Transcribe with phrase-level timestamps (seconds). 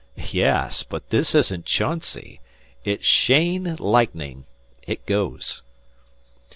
[0.31, 2.39] "Yes, but this isn't Chauncey.
[2.83, 4.45] It's Cheyne lightning.
[4.87, 5.61] It goes."